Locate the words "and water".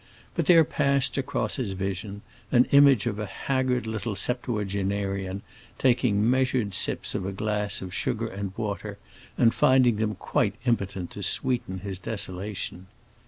8.25-8.97